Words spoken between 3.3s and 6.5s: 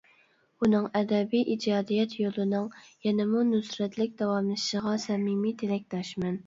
نۇسرەتلىك داۋاملىشىشىغا سەمىمىي تىلەكداشمەن.